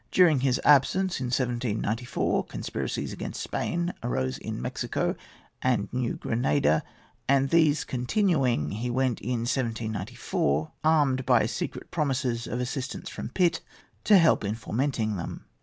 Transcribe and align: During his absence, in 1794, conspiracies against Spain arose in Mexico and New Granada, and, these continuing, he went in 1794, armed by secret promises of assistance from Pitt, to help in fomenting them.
During 0.09 0.39
his 0.39 0.59
absence, 0.65 1.19
in 1.19 1.27
1794, 1.27 2.45
conspiracies 2.45 3.13
against 3.13 3.39
Spain 3.39 3.93
arose 4.01 4.39
in 4.39 4.59
Mexico 4.59 5.15
and 5.61 5.93
New 5.93 6.15
Granada, 6.15 6.81
and, 7.29 7.51
these 7.51 7.83
continuing, 7.83 8.71
he 8.71 8.89
went 8.89 9.21
in 9.21 9.41
1794, 9.41 10.71
armed 10.83 11.23
by 11.27 11.45
secret 11.45 11.91
promises 11.91 12.47
of 12.47 12.59
assistance 12.59 13.09
from 13.11 13.29
Pitt, 13.29 13.61
to 14.05 14.17
help 14.17 14.43
in 14.43 14.55
fomenting 14.55 15.17
them. 15.17 15.45